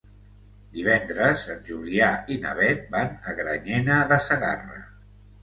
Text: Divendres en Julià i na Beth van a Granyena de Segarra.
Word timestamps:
Divendres 0.77 1.43
en 1.55 1.59
Julià 1.67 2.07
i 2.37 2.39
na 2.47 2.55
Beth 2.61 2.89
van 2.97 3.15
a 3.33 3.37
Granyena 3.43 4.01
de 4.15 4.21
Segarra. 4.31 4.83